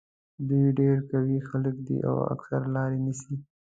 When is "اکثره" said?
2.33-2.67